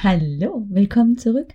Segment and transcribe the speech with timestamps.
[0.00, 1.54] Hallo, willkommen zurück.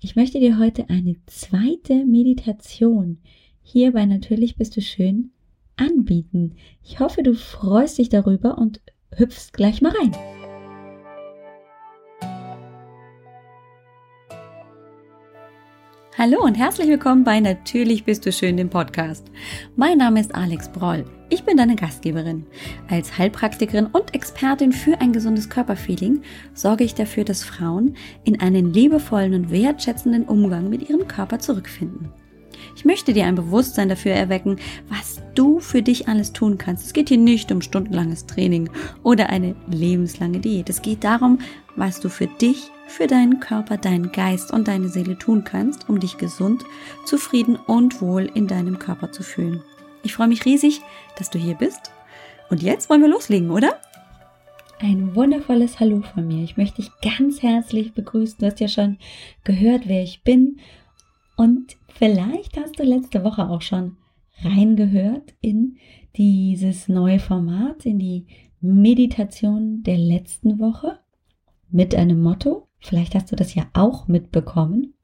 [0.00, 3.18] Ich möchte dir heute eine zweite Meditation
[3.62, 5.30] hier bei Natürlich bist du schön
[5.76, 6.56] anbieten.
[6.82, 8.80] Ich hoffe, du freust dich darüber und
[9.14, 10.41] hüpfst gleich mal rein.
[16.18, 19.30] Hallo und herzlich willkommen bei Natürlich bist du schön, dem Podcast.
[19.76, 21.06] Mein Name ist Alex Broll.
[21.30, 22.44] Ich bin deine Gastgeberin.
[22.90, 26.20] Als Heilpraktikerin und Expertin für ein gesundes Körperfeeling
[26.52, 32.10] sorge ich dafür, dass Frauen in einen liebevollen und wertschätzenden Umgang mit ihrem Körper zurückfinden.
[32.74, 34.56] Ich möchte dir ein Bewusstsein dafür erwecken,
[34.88, 36.86] was du für dich alles tun kannst.
[36.86, 38.70] Es geht hier nicht um stundenlanges Training
[39.02, 40.68] oder eine lebenslange Diät.
[40.70, 41.38] Es geht darum,
[41.76, 45.98] was du für dich für deinen Körper, deinen Geist und deine Seele tun kannst, um
[45.98, 46.64] dich gesund,
[47.06, 49.62] zufrieden und wohl in deinem Körper zu fühlen.
[50.02, 50.80] Ich freue mich riesig,
[51.16, 51.90] dass du hier bist.
[52.50, 53.80] Und jetzt wollen wir loslegen, oder?
[54.78, 56.42] Ein wundervolles Hallo von mir.
[56.42, 58.38] Ich möchte dich ganz herzlich begrüßen.
[58.40, 58.98] Du hast ja schon
[59.44, 60.58] gehört, wer ich bin.
[61.36, 63.96] Und vielleicht hast du letzte Woche auch schon
[64.42, 65.76] reingehört in
[66.16, 68.26] dieses neue Format, in die
[68.60, 70.98] Meditation der letzten Woche
[71.70, 72.68] mit einem Motto.
[72.78, 74.94] Vielleicht hast du das ja auch mitbekommen.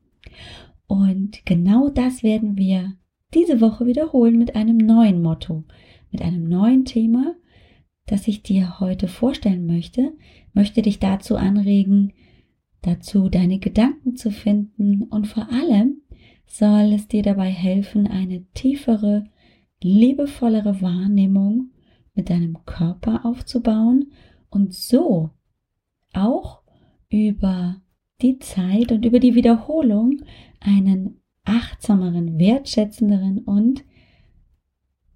[0.87, 2.95] Und genau das werden wir
[3.35, 5.65] diese Woche wiederholen mit einem neuen Motto,
[6.11, 7.35] mit einem neuen Thema,
[8.07, 10.13] das ich dir heute vorstellen möchte,
[10.55, 12.15] möchte dich dazu anregen,
[12.83, 16.01] dazu deine Gedanken zu finden und vor allem
[16.49, 19.25] soll es dir dabei helfen, eine tiefere,
[19.83, 21.71] liebevollere Wahrnehmung
[22.15, 24.13] mit deinem Körper aufzubauen
[24.51, 25.31] und so
[26.13, 26.63] auch
[27.11, 27.81] über
[28.21, 30.23] die Zeit und über die Wiederholung
[30.61, 33.85] einen achtsameren, wertschätzenderen und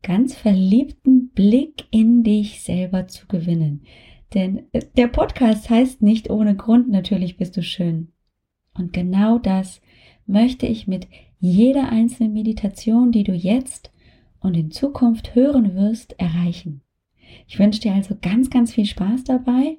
[0.03, 3.83] ganz verliebten Blick in dich selber zu gewinnen.
[4.35, 8.13] Denn äh, der Podcast heißt nicht ohne Grund, natürlich bist du schön.
[8.75, 9.82] Und genau das
[10.27, 13.91] möchte ich mit jeder einzelnen Meditation, die du jetzt
[14.41, 16.83] und in Zukunft hören wirst, erreichen.
[17.49, 19.79] Ich wünsche dir also ganz, ganz viel Spaß dabei.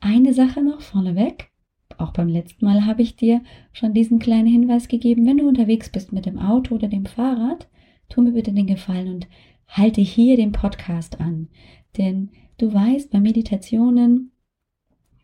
[0.00, 1.50] Eine Sache noch vorneweg
[1.98, 3.42] auch beim letzten Mal habe ich dir
[3.72, 7.68] schon diesen kleinen Hinweis gegeben, wenn du unterwegs bist mit dem Auto oder dem Fahrrad,
[8.08, 9.28] tu mir bitte den Gefallen und
[9.68, 11.48] halte hier den Podcast an.
[11.96, 14.32] Denn du weißt, bei Meditationen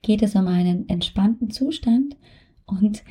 [0.03, 2.17] geht es um einen entspannten Zustand
[2.67, 3.03] und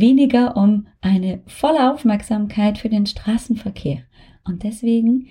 [0.00, 4.02] weniger um eine volle Aufmerksamkeit für den Straßenverkehr.
[4.44, 5.28] Und deswegen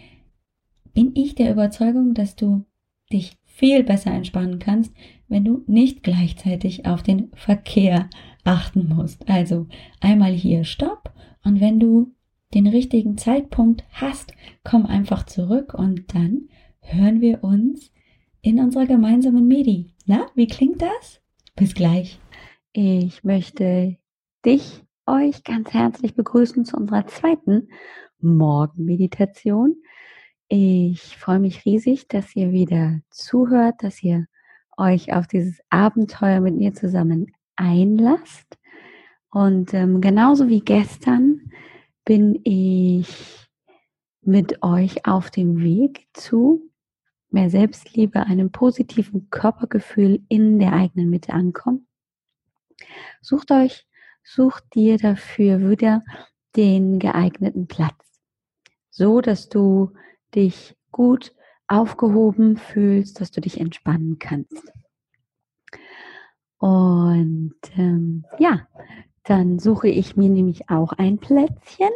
[0.93, 2.65] bin ich der Überzeugung, dass du
[3.11, 4.93] dich viel besser entspannen kannst,
[5.27, 8.09] wenn du nicht gleichzeitig auf den Verkehr
[8.43, 9.29] achten musst.
[9.29, 9.67] Also
[9.99, 11.13] einmal hier Stopp
[11.43, 12.13] und wenn du
[12.53, 16.49] den richtigen Zeitpunkt hast, komm einfach zurück und dann
[16.81, 17.91] hören wir uns
[18.41, 19.93] in unserer gemeinsamen Medi.
[20.05, 21.21] Na, wie klingt das?
[21.55, 22.19] Bis gleich.
[22.73, 23.97] Ich möchte
[24.45, 27.69] dich, euch ganz herzlich begrüßen zu unserer zweiten
[28.19, 29.75] Morgenmeditation.
[30.47, 34.27] Ich freue mich riesig, dass ihr wieder zuhört, dass ihr
[34.77, 38.57] euch auf dieses Abenteuer mit mir zusammen einlasst.
[39.29, 41.51] Und ähm, genauso wie gestern
[42.05, 43.47] bin ich
[44.21, 46.69] mit euch auf dem Weg zu
[47.29, 51.87] mehr Selbstliebe, einem positiven Körpergefühl in der eigenen Mitte ankommen.
[53.21, 53.87] Sucht euch,
[54.23, 56.03] sucht dir dafür wieder
[56.55, 58.21] den geeigneten Platz,
[58.89, 59.91] so dass du
[60.35, 61.33] dich gut
[61.67, 64.71] aufgehoben fühlst, dass du dich entspannen kannst.
[66.57, 68.67] Und ähm, ja,
[69.23, 71.89] dann suche ich mir nämlich auch ein Plätzchen,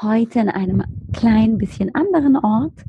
[0.00, 2.84] heute an einem kleinen bisschen anderen Ort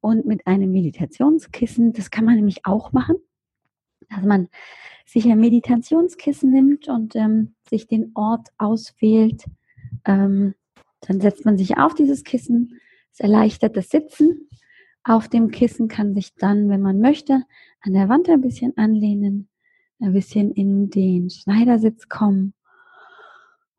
[0.00, 1.92] und mit einem Meditationskissen.
[1.92, 3.16] Das kann man nämlich auch machen,
[4.08, 4.48] dass man
[5.04, 9.44] sich ein Meditationskissen nimmt und ähm, sich den Ort auswählt.
[10.04, 10.54] Ähm,
[11.00, 12.80] dann setzt man sich auf dieses Kissen,
[13.12, 14.48] es erleichtert das Sitzen.
[15.04, 17.44] Auf dem Kissen kann sich dann, wenn man möchte,
[17.80, 19.48] an der Wand ein bisschen anlehnen,
[20.00, 22.54] ein bisschen in den Schneidersitz kommen,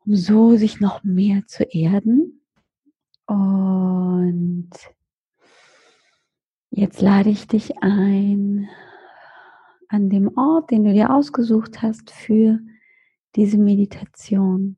[0.04, 2.40] um so sich noch mehr zu erden.
[3.26, 4.70] Und
[6.70, 8.68] jetzt lade ich dich ein,
[9.88, 12.58] an dem Ort, den du dir ausgesucht hast für
[13.34, 14.76] diese Meditation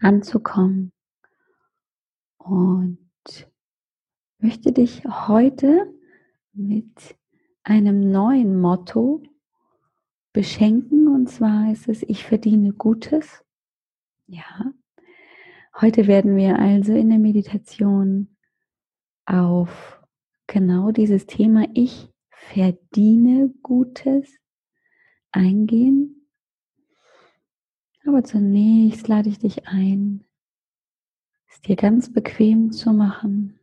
[0.00, 0.92] anzukommen
[2.38, 2.98] und
[4.38, 5.92] möchte dich heute
[6.52, 7.16] mit
[7.62, 9.22] einem neuen Motto
[10.32, 13.42] beschenken und zwar ist es ich verdiene Gutes.
[14.26, 14.72] Ja.
[15.80, 18.36] Heute werden wir also in der Meditation
[19.26, 20.00] auf
[20.46, 22.10] genau dieses Thema ich
[22.52, 24.28] verdiene Gutes
[25.32, 26.28] eingehen.
[28.06, 30.24] Aber zunächst lade ich dich ein,
[31.48, 33.58] es dir ganz bequem zu machen.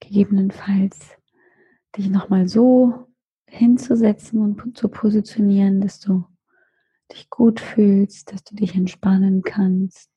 [0.00, 1.16] Gegebenenfalls
[1.96, 3.06] dich nochmal so
[3.46, 6.24] hinzusetzen und zu positionieren, dass du
[7.12, 10.10] dich gut fühlst, dass du dich entspannen kannst.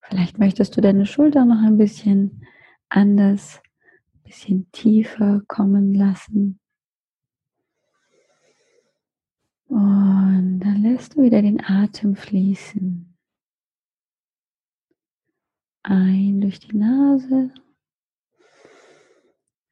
[0.00, 2.46] Vielleicht möchtest du deine Schulter noch ein bisschen
[2.88, 3.60] anders,
[4.32, 6.58] bisschen tiefer kommen lassen.
[9.66, 13.14] Und dann lässt du wieder den Atem fließen.
[15.82, 17.52] Ein durch die Nase.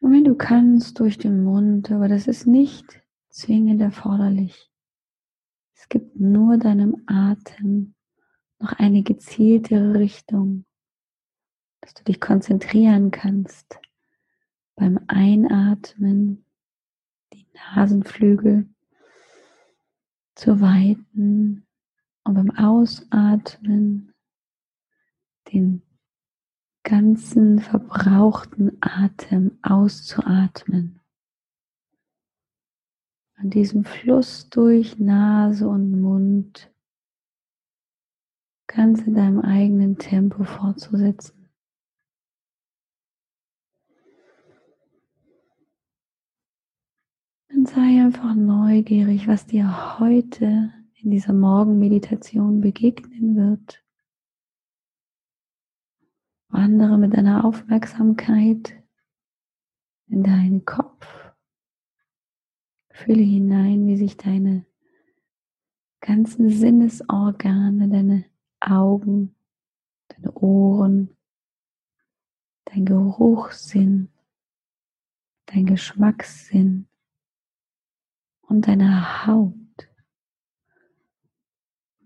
[0.00, 4.70] Und wenn du kannst, durch den Mund, aber das ist nicht zwingend erforderlich.
[5.74, 7.94] Es gibt nur deinem Atem
[8.58, 10.66] noch eine gezieltere Richtung,
[11.80, 13.80] dass du dich konzentrieren kannst
[14.80, 16.42] beim Einatmen,
[17.34, 18.66] die Nasenflügel
[20.34, 21.66] zu weiten
[22.24, 24.14] und beim Ausatmen
[25.52, 25.82] den
[26.82, 31.00] ganzen verbrauchten Atem auszuatmen.
[33.34, 36.72] An diesem Fluss durch Nase und Mund
[38.66, 41.39] ganz in deinem eigenen Tempo fortzusetzen.
[47.60, 53.84] Und sei einfach neugierig, was dir heute in dieser Morgenmeditation begegnen wird.
[56.48, 58.82] Wandere mit deiner Aufmerksamkeit
[60.06, 61.06] in deinen Kopf.
[62.92, 64.64] Fühle hinein, wie sich deine
[66.00, 68.24] ganzen Sinnesorgane, deine
[68.60, 69.34] Augen,
[70.08, 71.14] deine Ohren,
[72.64, 74.08] dein Geruchssinn,
[75.44, 76.86] dein Geschmackssinn
[78.50, 79.54] und deine Haut,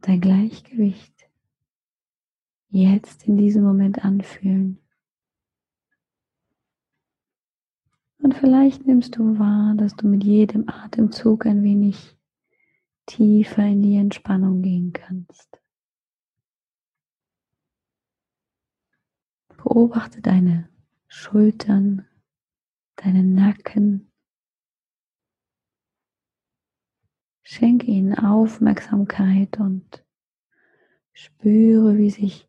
[0.02, 1.26] dein Gleichgewicht
[2.68, 4.78] jetzt in diesem Moment anfühlen.
[8.18, 12.14] Und vielleicht nimmst du wahr, dass du mit jedem Atemzug ein wenig
[13.06, 15.62] tiefer in die Entspannung gehen kannst.
[19.48, 20.68] Beobachte deine
[21.08, 22.06] Schultern,
[22.96, 24.10] deinen Nacken.
[27.54, 30.04] Schenke ihnen Aufmerksamkeit und
[31.12, 32.48] spüre, wie sich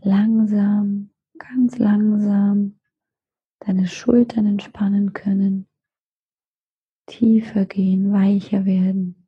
[0.00, 2.78] langsam, ganz langsam
[3.58, 5.66] deine Schultern entspannen können,
[7.06, 9.26] tiefer gehen, weicher werden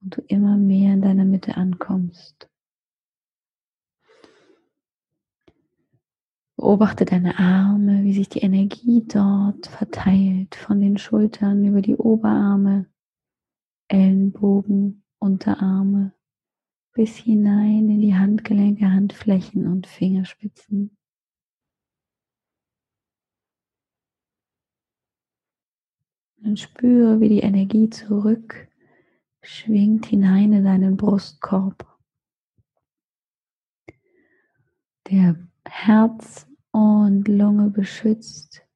[0.00, 2.50] und du immer mehr in deiner Mitte ankommst.
[6.56, 12.91] Beobachte deine Arme, wie sich die Energie dort verteilt, von den Schultern über die Oberarme,
[13.92, 16.14] Ellenbogen, Unterarme,
[16.94, 20.96] bis hinein in die Handgelenke, Handflächen und Fingerspitzen.
[26.42, 28.68] Und spüre, wie die Energie zurück
[29.42, 31.86] schwingt hinein in deinen Brustkorb.
[35.10, 35.36] Der
[35.66, 38.66] Herz und Lunge beschützt.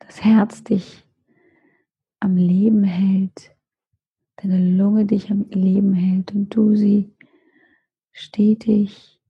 [0.00, 1.04] Das Herz dich
[2.24, 3.54] am Leben hält,
[4.36, 7.14] deine Lunge dich am Leben hält und du sie
[8.12, 9.20] stetig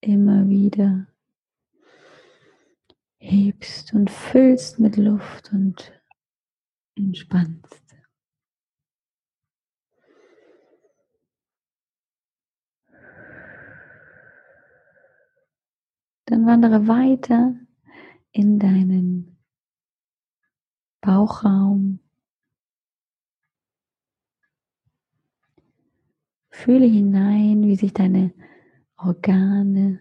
[0.00, 1.08] immer wieder
[3.18, 6.00] hebst und füllst mit Luft und
[6.94, 7.82] entspannst.
[16.26, 17.56] Dann wandere weiter
[18.30, 19.33] in deinen
[21.04, 22.00] Bauchraum.
[26.48, 28.32] Fühle hinein, wie sich deine
[28.96, 30.00] Organe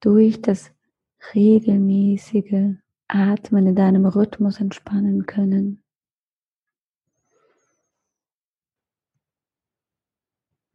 [0.00, 0.70] durch das
[1.34, 2.74] regelmäßige
[3.06, 5.82] Atmen in deinem Rhythmus entspannen können.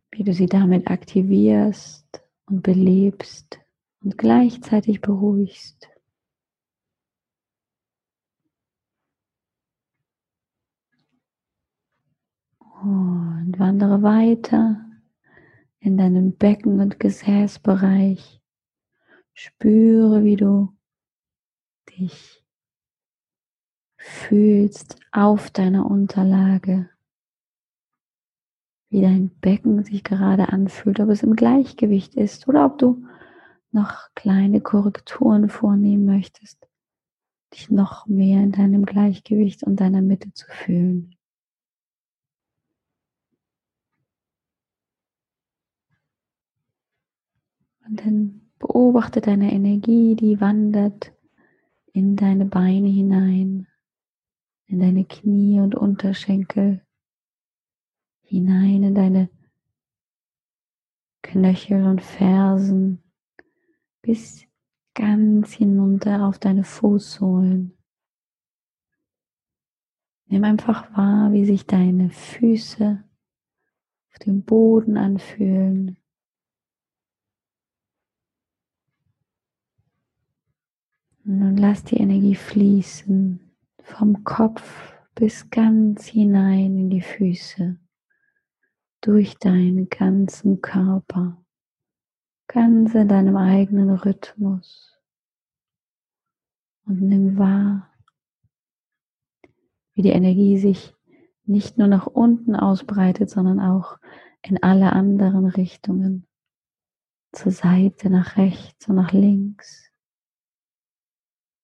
[0.10, 3.60] Wie du sie damit aktivierst und belebst
[4.01, 5.92] und gleichzeitig beruhigst.
[13.53, 14.83] Und wandere weiter
[15.77, 18.41] in deinen Becken- und Gesäßbereich.
[19.36, 20.75] Spüre, wie du
[21.91, 22.43] dich
[23.95, 26.89] fühlst auf deiner Unterlage,
[28.89, 33.05] wie dein Becken sich gerade anfühlt, ob es im Gleichgewicht ist oder ob du
[33.69, 36.67] noch kleine Korrekturen vornehmen möchtest,
[37.53, 41.15] dich noch mehr in deinem Gleichgewicht und deiner Mitte zu fühlen.
[47.85, 51.13] Und dann beobachte deine Energie, die wandert
[51.91, 53.67] in deine Beine hinein,
[54.65, 56.85] in deine Knie und Unterschenkel,
[58.21, 59.29] hinein in deine
[61.21, 63.03] Knöchel und Fersen,
[64.01, 64.45] bis
[64.93, 67.77] ganz hinunter auf deine Fußsohlen.
[70.25, 73.03] Nimm einfach wahr, wie sich deine Füße
[74.11, 75.97] auf dem Boden anfühlen.
[81.25, 83.39] Und lass die Energie fließen
[83.81, 87.77] vom Kopf bis ganz hinein in die Füße,
[88.99, 91.41] durch deinen ganzen Körper
[92.47, 94.99] ganz in deinem eigenen Rhythmus.
[96.85, 97.89] Und nimm wahr,
[99.93, 100.93] wie die Energie sich
[101.45, 103.97] nicht nur nach unten ausbreitet, sondern auch
[104.41, 106.27] in alle anderen Richtungen,
[107.31, 109.92] zur Seite, nach rechts und nach links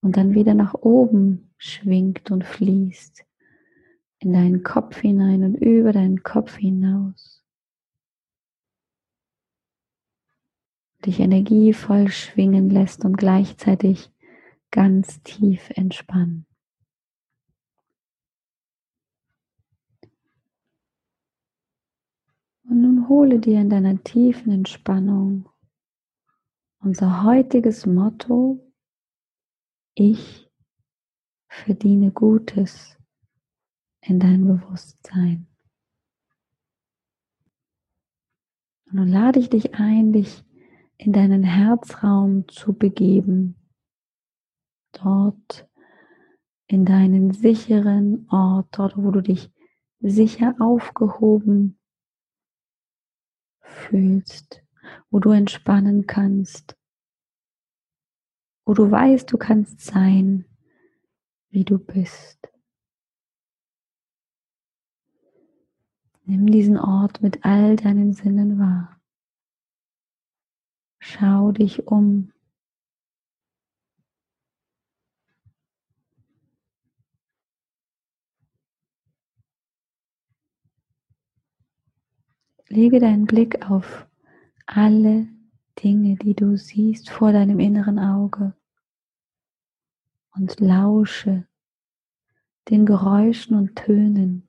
[0.02, 3.26] und dann wieder nach oben schwingt und fließt
[4.20, 7.40] in deinen Kopf hinein und über deinen Kopf hinaus.
[11.06, 14.12] dich energievoll schwingen lässt und gleichzeitig
[14.72, 16.46] ganz tief entspannen.
[22.64, 25.50] Und nun hole dir in deiner tiefen Entspannung
[26.82, 28.69] unser heutiges Motto,
[30.00, 30.50] ich
[31.48, 32.98] verdiene Gutes
[34.02, 35.48] in dein Bewusstsein.
[38.86, 40.44] Und nun lade ich dich ein, dich
[40.98, 43.56] in deinen Herzraum zu begeben,
[44.94, 45.70] dort
[46.68, 49.52] in deinen sicheren Ort, dort wo du dich
[50.00, 51.78] sicher aufgehoben
[53.62, 54.64] fühlst,
[55.10, 56.79] wo du entspannen kannst,
[58.70, 60.46] wo du weißt, du kannst sein,
[61.50, 62.38] wie du bist.
[66.26, 69.02] Nimm diesen Ort mit all deinen Sinnen wahr.
[71.00, 72.32] Schau dich um.
[82.68, 84.06] Lege deinen Blick auf
[84.68, 85.28] alle
[85.84, 88.54] Dinge, die du siehst vor deinem inneren Auge
[90.40, 91.48] und lausche
[92.70, 94.48] den Geräuschen und Tönen,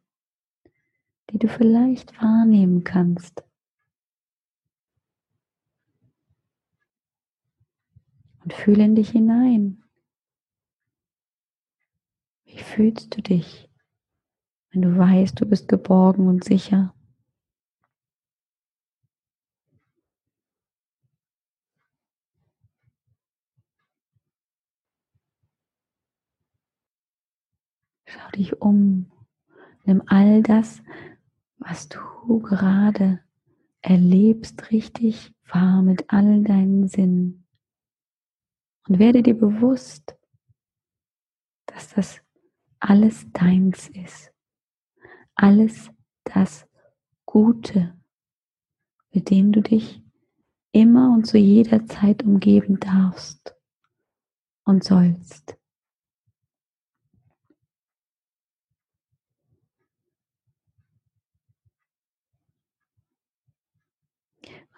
[1.31, 3.45] die du vielleicht wahrnehmen kannst.
[8.43, 9.85] und fühle in dich hinein.
[12.45, 13.71] Wie fühlst du dich,
[14.71, 16.95] wenn du weißt, du bist geborgen und sicher?
[28.11, 29.09] Schau dich um.
[29.85, 30.83] Nimm all das,
[31.59, 33.21] was du gerade
[33.83, 37.47] erlebst, richtig wahr mit all deinen Sinnen.
[38.89, 40.17] Und werde dir bewusst,
[41.67, 42.21] dass das
[42.81, 44.33] alles deins ist.
[45.37, 45.91] Alles
[46.25, 46.67] das
[47.27, 47.97] Gute,
[49.13, 50.03] mit dem du dich
[50.73, 53.55] immer und zu jeder Zeit umgeben darfst
[54.65, 55.60] und sollst.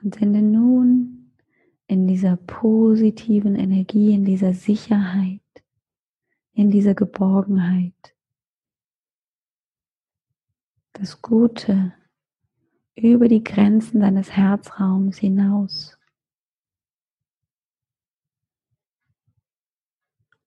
[0.03, 1.33] Und sende nun
[1.87, 5.41] in dieser positiven Energie, in dieser Sicherheit,
[6.55, 7.95] in dieser Geborgenheit.
[10.95, 11.93] Das Gute
[12.97, 15.99] über die Grenzen deines Herzraums hinaus.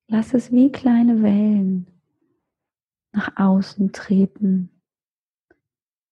[0.08, 1.88] Lass es wie kleine Wellen
[3.12, 4.70] nach außen treten,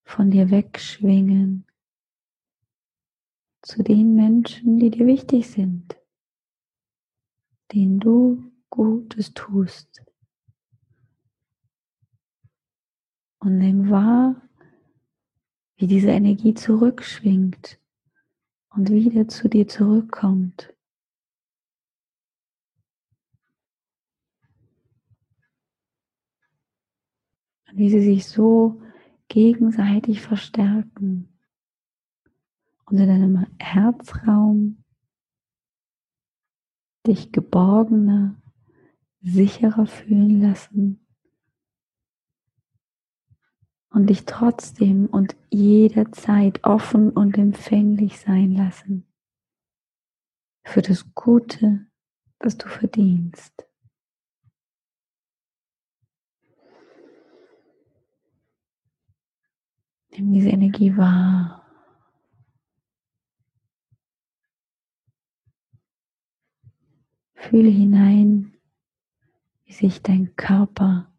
[0.03, 1.65] von dir wegschwingen
[3.63, 5.97] zu den Menschen, die dir wichtig sind,
[7.71, 10.03] denen du Gutes tust.
[13.39, 14.41] Und nimm wahr,
[15.77, 17.79] wie diese Energie zurückschwingt
[18.69, 20.73] und wieder zu dir zurückkommt.
[27.67, 28.81] Und wie sie sich so
[29.29, 31.32] gegenseitig verstärken
[32.85, 34.83] und in deinem Herzraum
[37.05, 38.41] dich geborgener,
[39.21, 41.05] sicherer fühlen lassen
[43.89, 49.05] und dich trotzdem und jederzeit offen und empfänglich sein lassen
[50.65, 51.85] für das Gute,
[52.39, 53.67] das du verdienst.
[60.11, 61.62] Nimm diese Energie wahr.
[67.49, 68.57] Fühle hinein,
[69.65, 71.13] wie sich dein Körper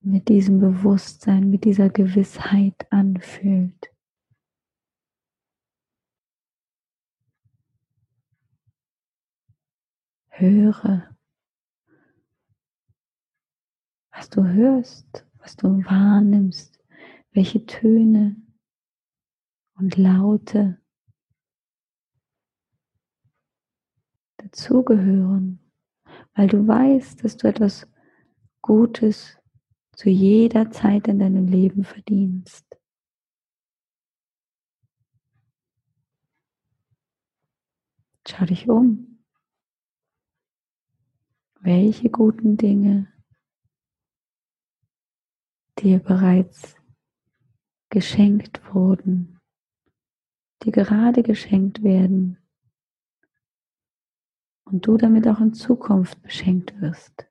[0.00, 3.92] mit diesem Bewusstsein, mit dieser Gewissheit anfühlt.
[10.30, 11.16] Höre,
[14.10, 16.84] was du hörst, was du wahrnimmst,
[17.30, 18.36] welche Töne
[19.76, 20.83] und Laute
[24.44, 25.58] dazugehören,
[26.34, 27.86] weil du weißt, dass du etwas
[28.60, 29.38] Gutes
[29.92, 32.64] zu jeder Zeit in deinem Leben verdienst.
[38.26, 39.22] Schau dich um.
[41.60, 43.12] Welche guten Dinge
[45.78, 46.76] dir bereits
[47.90, 49.38] geschenkt wurden,
[50.62, 52.43] die gerade geschenkt werden
[54.74, 57.28] und du damit auch in Zukunft beschenkt wirst.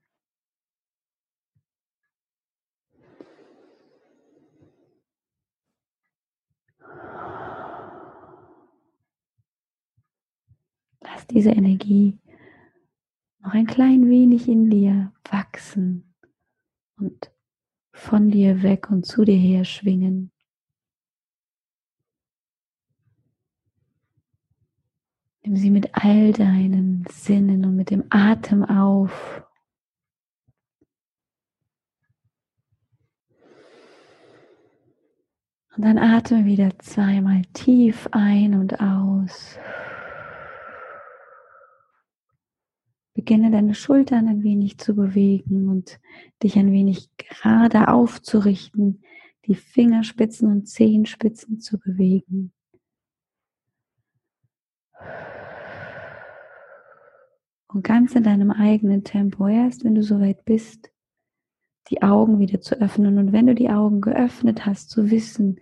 [11.01, 12.17] Lass diese Energie
[13.39, 16.15] noch ein klein wenig in dir wachsen
[16.97, 17.29] und
[17.91, 20.31] von dir weg und zu dir her schwingen.
[25.45, 29.43] Nimm sie mit all deinen Sinnen und mit dem Atem auf.
[35.75, 39.57] Und dann atme wieder zweimal tief ein und aus.
[43.13, 45.99] Beginne deine Schultern ein wenig zu bewegen und
[46.41, 49.03] dich ein wenig gerade aufzurichten,
[49.45, 52.53] die Fingerspitzen und Zehenspitzen zu bewegen.
[57.67, 60.91] Und ganz in deinem eigenen Tempo, erst wenn du soweit bist,
[61.89, 63.17] die Augen wieder zu öffnen.
[63.17, 65.59] Und wenn du die Augen geöffnet hast, zu wissen,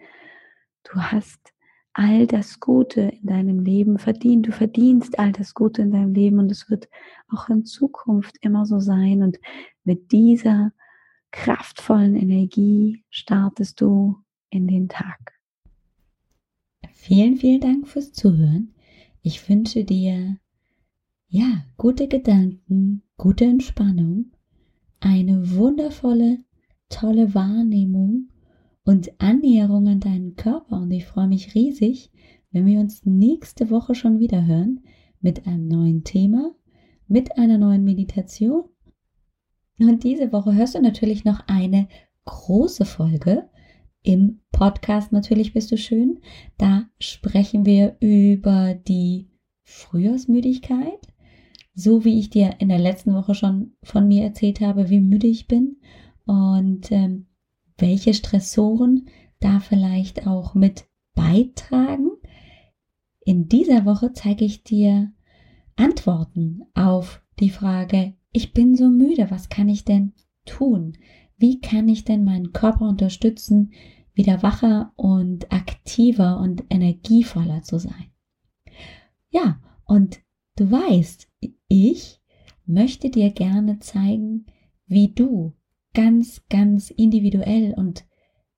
[0.84, 1.54] du hast
[1.94, 4.48] all das Gute in deinem Leben verdient.
[4.48, 6.90] Du verdienst all das Gute in deinem Leben und es wird
[7.30, 9.24] auch in Zukunft immer so sein.
[9.24, 9.40] Und
[9.84, 10.72] mit dieser
[11.32, 14.18] kraftvollen Energie startest du
[14.50, 15.40] in den Tag.
[16.94, 18.74] Vielen, vielen Dank fürs Zuhören.
[19.24, 20.38] Ich wünsche dir,
[21.28, 24.32] ja, gute Gedanken, gute Entspannung,
[25.00, 26.40] eine wundervolle,
[26.90, 28.30] tolle Wahrnehmung
[28.84, 30.82] und Annäherung an deinen Körper.
[30.82, 32.12] Und ich freue mich riesig,
[32.52, 34.82] wenn wir uns nächste Woche schon wieder hören
[35.20, 36.56] mit einem neuen Thema,
[37.08, 38.64] mit einer neuen Meditation.
[39.80, 41.88] Und diese Woche hörst du natürlich noch eine
[42.26, 43.48] große Folge
[44.04, 46.20] im Podcast Natürlich bist du schön.
[46.58, 49.30] Da sprechen wir über die
[49.64, 51.08] Frühjahrsmüdigkeit,
[51.74, 55.28] so wie ich dir in der letzten Woche schon von mir erzählt habe, wie müde
[55.28, 55.78] ich bin.
[56.26, 57.28] Und ähm,
[57.78, 59.08] welche Stressoren
[59.40, 62.12] da vielleicht auch mit beitragen.
[63.26, 65.12] In dieser Woche zeige ich dir
[65.76, 70.14] Antworten auf die Frage, ich bin so müde, was kann ich denn
[70.46, 70.98] tun?
[71.42, 73.74] Wie kann ich denn meinen Körper unterstützen,
[74.14, 78.12] wieder wacher und aktiver und energievoller zu sein?
[79.32, 80.20] Ja, und
[80.56, 81.28] du weißt,
[81.68, 82.22] ich
[82.68, 84.46] möchte dir gerne zeigen,
[84.86, 85.54] wie du
[85.96, 88.06] ganz, ganz individuell und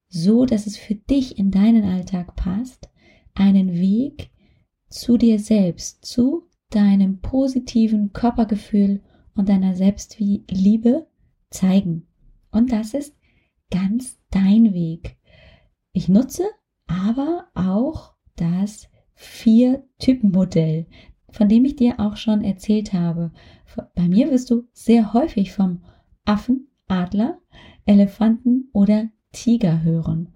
[0.10, 2.90] so, dass es für dich in deinen Alltag passt,
[3.34, 4.30] einen Weg
[4.90, 9.02] zu dir selbst, zu deinem positiven Körpergefühl
[9.36, 11.08] und deiner Selbstliebe
[11.50, 12.08] zeigen.
[12.54, 13.18] Und das ist
[13.72, 15.18] ganz dein Weg.
[15.92, 16.44] Ich nutze
[16.88, 20.88] aber auch das Vier-Typen-Modell,
[21.30, 23.32] von dem ich dir auch schon erzählt habe.
[23.96, 25.84] Bei mir wirst du sehr häufig vom
[26.26, 27.42] Affen Adler,
[27.86, 30.30] Elefanten oder Tiger hören.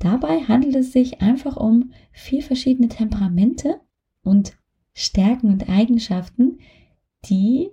[0.00, 3.80] Dabei handelt es sich einfach um vier verschiedene Temperamente
[4.24, 4.58] und
[4.92, 6.58] Stärken und Eigenschaften,
[7.26, 7.70] die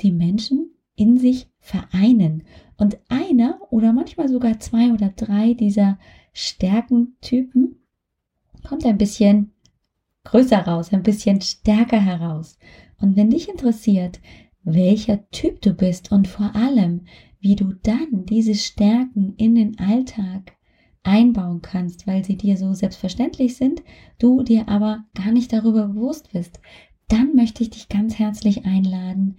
[0.00, 0.71] die Menschen
[1.02, 2.44] in sich vereinen.
[2.76, 5.98] Und einer oder manchmal sogar zwei oder drei dieser
[6.32, 7.76] Stärkentypen
[8.64, 9.50] kommt ein bisschen
[10.24, 12.56] größer raus, ein bisschen stärker heraus.
[13.00, 14.20] Und wenn dich interessiert,
[14.62, 17.02] welcher Typ du bist und vor allem,
[17.40, 20.52] wie du dann diese Stärken in den Alltag
[21.02, 23.82] einbauen kannst, weil sie dir so selbstverständlich sind,
[24.20, 26.60] du dir aber gar nicht darüber bewusst bist,
[27.08, 29.36] dann möchte ich dich ganz herzlich einladen,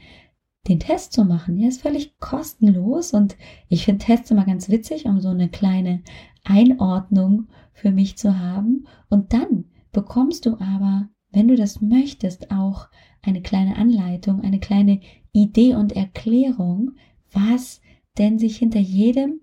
[0.67, 1.57] den Test zu machen.
[1.57, 3.35] Er ist völlig kostenlos und
[3.67, 6.01] ich finde Tests immer ganz witzig, um so eine kleine
[6.43, 8.87] Einordnung für mich zu haben.
[9.09, 12.87] Und dann bekommst du aber, wenn du das möchtest, auch
[13.21, 15.01] eine kleine Anleitung, eine kleine
[15.33, 16.91] Idee und Erklärung,
[17.31, 17.81] was
[18.17, 19.41] denn sich hinter jedem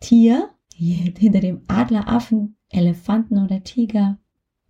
[0.00, 4.18] Tier, hinter dem Adler, Affen, Elefanten oder Tiger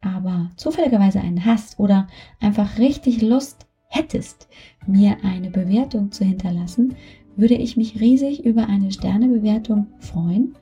[0.00, 2.08] aber zufälligerweise einen hast oder
[2.40, 4.48] einfach richtig Lust hättest,
[4.86, 6.96] mir eine Bewertung zu hinterlassen,
[7.36, 10.54] würde ich mich riesig über eine Sternebewertung freuen.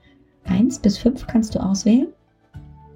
[0.44, 2.08] Eins bis fünf kannst du auswählen.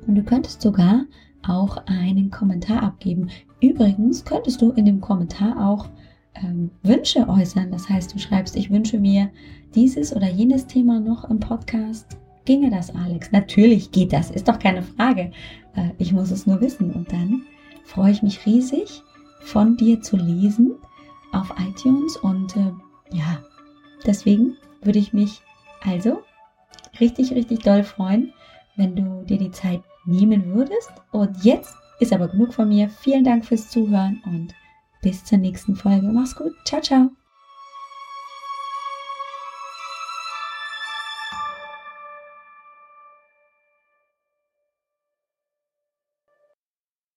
[0.06, 1.04] Und du könntest sogar
[1.48, 3.30] auch einen Kommentar abgeben.
[3.60, 5.88] Übrigens könntest du in dem Kommentar auch
[6.34, 7.70] ähm, Wünsche äußern.
[7.70, 9.30] Das heißt, du schreibst, ich wünsche mir
[9.74, 12.16] dieses oder jenes Thema noch im Podcast.
[12.44, 13.32] Ginge das, Alex?
[13.32, 15.32] Natürlich geht das, ist doch keine Frage.
[15.74, 16.92] Äh, ich muss es nur wissen.
[16.92, 17.42] Und dann
[17.84, 19.02] freue ich mich riesig,
[19.40, 20.72] von dir zu lesen
[21.32, 22.16] auf iTunes.
[22.16, 22.72] Und äh,
[23.12, 23.38] ja,
[24.04, 25.42] deswegen würde ich mich
[25.82, 26.22] also
[27.00, 28.32] richtig, richtig doll freuen,
[28.76, 30.90] wenn du dir die Zeit nehmen würdest.
[31.12, 32.88] Und jetzt ist aber genug von mir.
[32.88, 34.54] Vielen Dank fürs Zuhören und
[35.02, 36.06] bis zur nächsten Folge.
[36.06, 36.52] Mach's gut.
[36.64, 37.10] Ciao, ciao.